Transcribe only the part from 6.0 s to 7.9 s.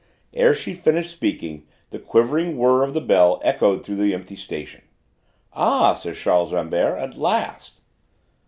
Charles Rambert: "at last!"